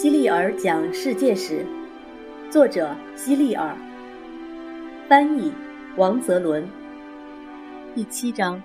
[0.00, 1.66] 希利尔讲世界史，
[2.48, 3.76] 作者希利尔，
[5.08, 5.52] 翻译
[5.96, 6.64] 王泽伦。
[7.96, 8.62] 第七章，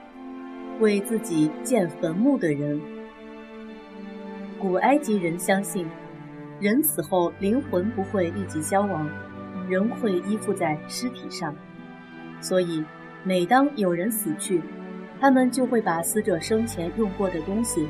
[0.80, 2.80] 为自己建坟墓的人。
[4.59, 5.88] 古埃及人相信，
[6.59, 9.09] 人死后灵魂不会立即消亡，
[9.67, 11.55] 人会依附在尸体上，
[12.41, 12.86] 所以
[13.23, 14.61] 每当有人死去，
[15.20, 17.88] 他们就会把死者生前用过的东西，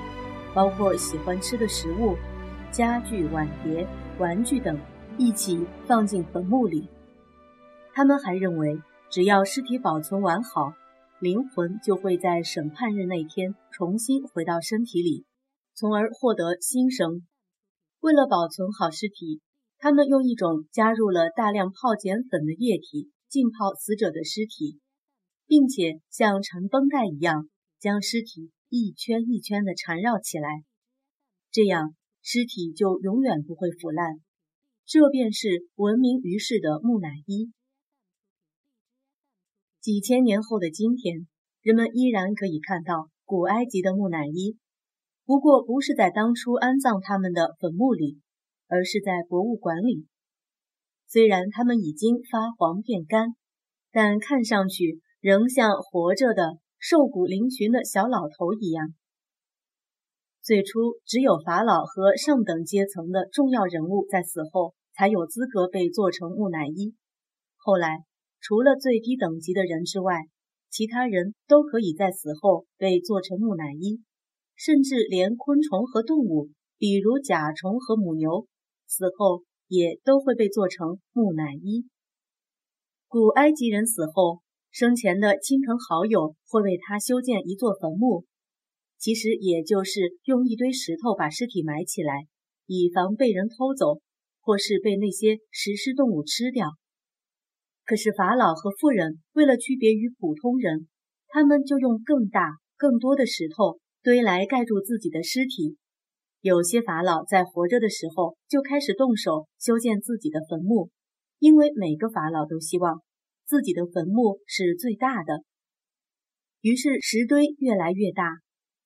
[0.53, 2.15] 包括喜欢吃的食物。
[2.73, 3.87] 家具、碗碟、
[4.17, 4.79] 玩具等
[5.19, 6.89] 一起放进坟墓里。
[7.93, 10.73] 他们还认为，只要尸体保存完好，
[11.19, 15.23] 灵魂就会在审判日那天重新回到身体里，
[15.75, 17.21] 从而获得新生。
[17.99, 19.39] 为了保存好尸体，
[19.77, 24.79] 他们用一种加入了大量泡碱粉的液体浸泡死者的尸体，
[25.45, 30.63] 并且像缠绷带一样将尸体一圈一圈地缠绕起来，
[31.51, 31.93] 这样。
[32.25, 34.21] 尸体就永远不会腐烂，
[34.85, 37.51] 这便是闻名于世的木乃伊。
[39.81, 41.27] 几千年后的今天，
[41.61, 44.57] 人们依然可以看到古埃及的木乃伊，
[45.25, 48.21] 不过不是在当初安葬他们的坟墓里，
[48.67, 50.07] 而是在博物馆里。
[51.05, 53.35] 虽然他们已经发黄变干，
[53.91, 58.95] 但看上去仍像活着的、瘦骨嶙峋的小老头一样。
[60.45, 66.93] 最初，只有法老和上等阶层的重要人物在死后才有资格被做成木乃伊。
[67.55, 67.99] 后来，
[68.41, 70.23] 除了最低等级的人之外，
[70.69, 74.01] 其他人都可以在死后被做成木乃伊，
[74.57, 78.45] 甚至连昆虫和动物，比如甲虫和母牛，
[78.85, 81.85] 死后也都会被做成木乃伊。
[83.07, 84.41] 古埃及人死后，
[84.71, 88.25] 生前的亲朋好友会为他修建一座坟墓。
[89.03, 92.13] 其实也就是用一堆石头把尸体埋起来，
[92.67, 93.99] 以防被人偷走，
[94.39, 96.69] 或是被那些食尸动物吃掉。
[97.83, 100.87] 可是法老和富人为了区别于普通人，
[101.27, 105.75] 他们就用更大、更多的石头堆来盖住自己的尸体。
[106.39, 110.89] 有些法老在活着的时候就开始动手修建自己的坟墓，
[111.39, 113.01] 因为每个法老都希望
[113.45, 115.43] 自己的坟墓是最大的。
[116.61, 118.42] 于是石堆越来越大。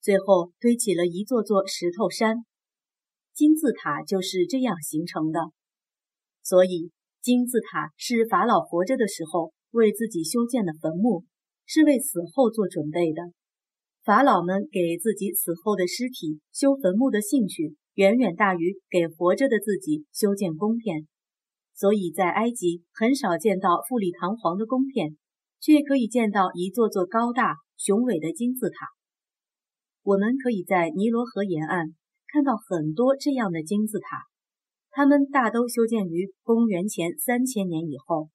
[0.08, 2.46] 最后堆起了一座座石头山，
[3.34, 5.50] 金字塔就是这样形成的。
[6.42, 11.26] 所以，金字塔是法老活着的时候为自己修建的坟墓，
[11.66, 13.20] 是为死后做准备的。
[14.02, 21.06] 法老们给自己死后的尸体修坟墓的兴趣，远远大于给活着的自己修建宫殿。
[21.74, 25.18] 所以在埃及很少见到富丽堂皇的宫殿，
[25.60, 28.97] 却可以见到一座座高大雄伟的金字塔。
[30.08, 31.88] 我们可以在尼罗河沿岸
[32.32, 34.24] 看到很多这样的金字塔，
[34.88, 38.30] 它们大都修建于公元前三千年以后。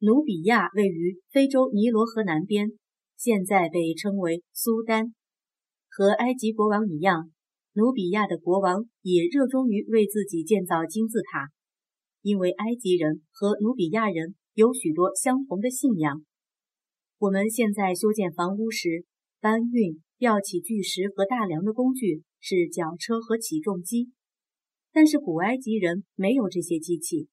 [0.00, 2.72] 努比亚位于非洲尼罗河南边，
[3.16, 5.14] 现在被称为苏丹。
[5.88, 7.30] 和埃及国王一样，
[7.74, 11.50] 努比亚的国王也热衷于为自己建造金字塔，
[12.22, 16.24] 因为埃及人和努比亚人有许多相同的信仰。
[17.18, 19.06] 我们现在修建房屋时。
[19.40, 24.10] 搬运、吊起巨石和大梁的工具是绞车和起重机，
[24.92, 27.28] 但是古埃及人没有这些机器，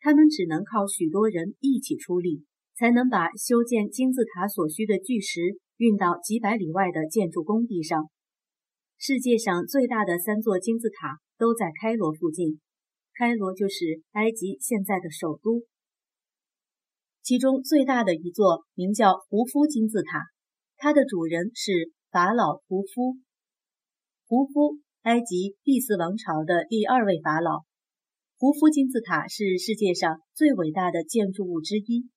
[0.00, 2.44] 他们只能靠许多人一起出力，
[2.76, 8.08] 才能把修建金字塔所需的巨石运到几百里外的建筑工地上。
[8.96, 12.60] 世界上最大的三座金字塔都在开罗附近，
[13.14, 15.62] 开罗就是埃及现在的首都。
[17.22, 20.24] 其中最大的一座名叫胡夫金字塔。
[20.82, 23.18] 它的主人是法老胡夫。
[24.26, 27.64] 胡夫，埃及第四王朝的第二位法老。
[28.38, 32.08] 胡夫金字塔是世界上最伟大的建筑物之一。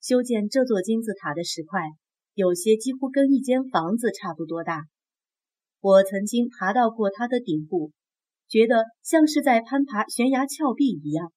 [0.00, 1.82] 修建这座金字塔的石块，
[2.34, 4.86] 有些几乎跟一间房子差不多大。
[5.78, 7.92] 我曾经爬到过它的顶部，
[8.48, 11.30] 觉得像是在攀爬悬崖峭壁一样。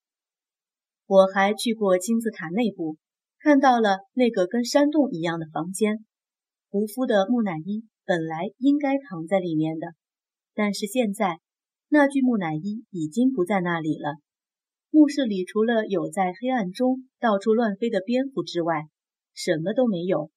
[1.05, 2.97] 我还去过金字塔内部，
[3.37, 6.03] 看到了那个跟山洞一样的房间。
[6.73, 9.89] 胡夫的木乃伊本来应该躺在里面的，
[10.55, 11.39] 但是现在
[11.87, 14.15] 那具木乃伊已经不在那里了。
[14.89, 18.87] 墓室里除了有在黑暗中到处乱飞的蝙蝠之外，
[19.35, 20.31] 什么都没有。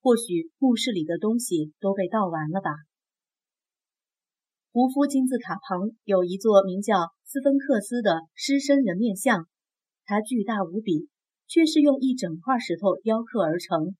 [0.00, 2.70] 或许墓室里的东西都被盗完了吧。
[4.70, 9.48] 胡夫金字塔旁有一座名叫斯芬克斯的狮身人面像，
[10.04, 11.08] 它巨大无比，
[11.48, 13.96] 却是用一整块石头雕刻而成。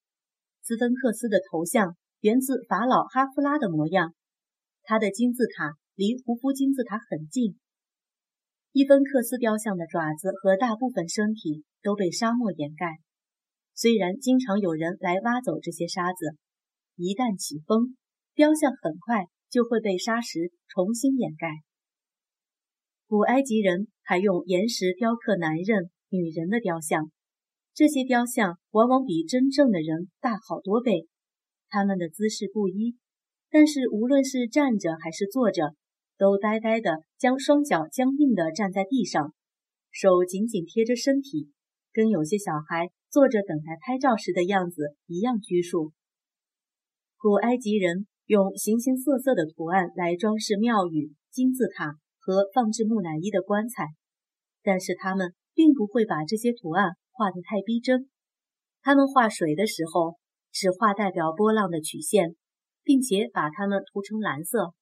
[0.63, 4.13] 斯芬克斯的头像源自法老哈夫拉的模样，
[4.83, 7.57] 他的金字塔离胡夫金字塔很近。
[8.71, 12.99] 伊芬克斯雕像的爪子和大部分身体都被沙漠掩盖，
[13.73, 16.37] 虽然经常有人来挖走这些沙子，
[16.95, 17.97] 一旦起风，
[18.35, 21.47] 雕像很快就会被沙石重新掩盖。
[23.07, 27.11] 古埃及人还用岩石雕刻男人、女人的雕像，
[27.73, 31.07] 这些雕像往往比真正的人大好多倍。
[31.69, 32.97] 他们的姿势不一，
[33.49, 35.75] 但是无论是站着还是坐着，
[36.17, 39.33] 都呆呆的将双脚僵硬的站在地上，
[39.91, 41.49] 手紧紧贴着身体，
[41.93, 45.93] 跟有些小孩坐着等待拍照时的样子一样拘束。
[47.17, 51.97] 古埃及人用形形色色的图案来装饰庙宇、金字塔。
[52.23, 53.87] 和放置木乃伊的棺材，
[54.61, 56.91] 但是他们并不会把这些图案
[57.21, 58.09] 画得太逼真。
[58.81, 60.17] 他们画水的时候，
[60.51, 62.35] 只画代表波浪的曲线，
[62.81, 64.73] 并且把它们涂成蓝色。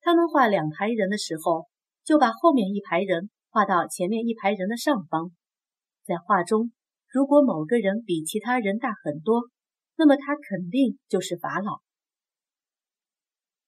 [0.00, 1.66] 他们画两排人的时候，
[2.04, 5.32] 就把后面一排人画到前面一排人的上方。
[6.04, 6.70] 在画中，
[7.08, 9.50] 如果某个人比其他人大很多，
[9.96, 11.80] 那么他肯定就是法老。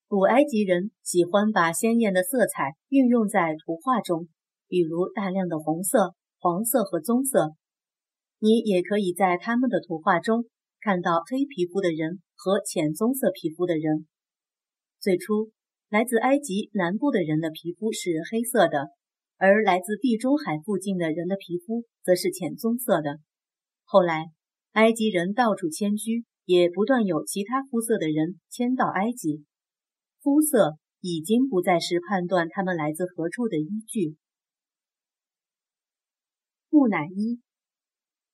[0.06, 4.28] 古埃及人喜欢把鲜艳的色彩运用在图画中，
[4.68, 7.56] 比如大量的红色、黄色和棕色。
[8.44, 10.46] 你也可以在他们的图画中
[10.80, 14.08] 看到黑皮肤的人和浅棕色皮肤的人。
[14.98, 15.52] 最初，
[15.88, 18.88] 来自埃及南部的人的皮肤是黑色的，
[19.36, 23.20] 而来自地中海附近的人的皮肤则是浅棕色的。
[23.84, 24.32] 后来，
[24.72, 29.44] 埃及人到处迁居，也不断有其他肤色的人迁到埃及。
[30.20, 34.16] 肤色已经不再是判断他们来自何处的依据。
[36.70, 37.40] 木乃伊，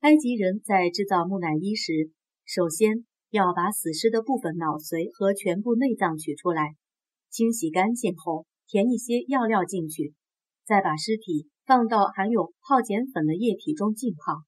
[0.01, 2.13] 埃及人在制造木乃伊时，
[2.45, 6.77] 首先要把死尸的部分脑髓和全部内脏取出来，
[7.31, 10.15] 清洗干净后，填一些药料进去，
[10.65, 14.45] 再把尸体放到含有泡碱粉的液体中浸泡。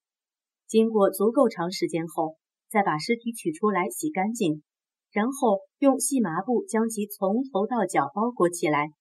[0.69, 2.37] 经过足够长时间后，
[2.69, 4.63] 再把尸体取出来洗干净。
[5.11, 8.93] 然后用细麻布将其从头到脚包裹起来，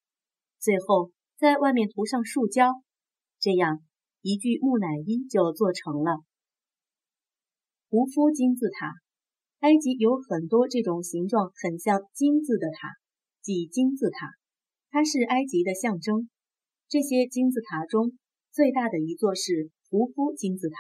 [0.59, 2.81] 最后在外面涂上树胶，
[3.39, 3.83] 这样
[4.23, 6.23] 一具木乃伊就做成了。
[7.91, 8.93] 胡夫金字塔，
[9.61, 12.87] 埃及有很多这种形状很像金字的塔，
[13.41, 14.27] 即金字塔，
[14.91, 16.29] 它是埃及的象征。
[16.87, 18.11] 这些金字塔中
[18.51, 20.75] 最大的一座是胡夫金字塔，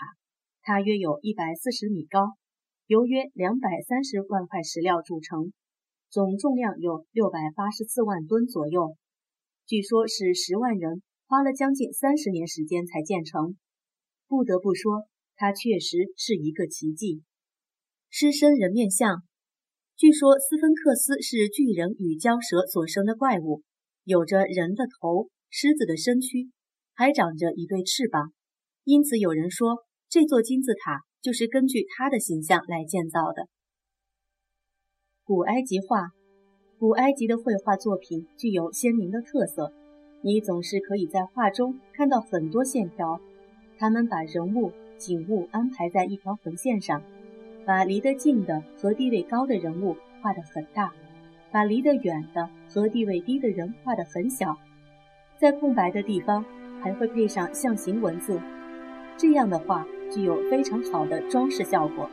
[0.61, 2.37] 它约有一百四十米高。
[2.85, 5.51] 由约两百三十万块石料组成，
[6.11, 8.95] 总重量有六百八十四万吨左右。
[9.65, 13.57] 据说，是十万人花了将近三十年时间才建成。
[14.27, 15.07] 不得不说，
[15.39, 17.23] 它确实是一个奇迹。
[18.11, 19.23] 狮身人面像，
[19.95, 23.63] 据说斯芬克斯是巨人与蛟蛇所生的怪物，
[24.03, 26.51] 有着人的头、狮子的身躯，
[26.93, 28.33] 还长着一对翅膀，
[28.83, 31.07] 因此有人说这座金字塔。
[31.21, 33.49] 就是根据他的形象来建造的。
[35.25, 36.11] 古埃及画，
[36.77, 39.73] 古埃及的绘画作品具有鲜明的特色，
[40.21, 43.19] 你总是可以在画中看到很多线条。
[43.77, 47.01] 他们把人物、景物安排在一条横线上，
[47.65, 50.93] 把离得近的和地位高的人物画得很大，
[51.51, 54.55] 把离得远的和地位低的人画得很小。
[55.39, 56.45] 在空白的地方
[56.81, 58.39] 还会配上象形文字，
[59.17, 59.87] 这样的画。
[60.11, 62.09] 具有非常好的装饰效果。